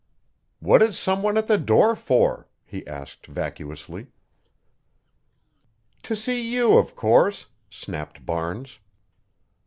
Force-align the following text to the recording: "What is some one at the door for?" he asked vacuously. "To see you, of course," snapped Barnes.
"What 0.59 0.81
is 0.81 0.97
some 0.97 1.21
one 1.21 1.37
at 1.37 1.45
the 1.45 1.59
door 1.59 1.95
for?" 1.95 2.47
he 2.65 2.87
asked 2.87 3.27
vacuously. 3.27 4.07
"To 6.01 6.15
see 6.15 6.41
you, 6.51 6.75
of 6.79 6.95
course," 6.95 7.45
snapped 7.69 8.25
Barnes. 8.25 8.79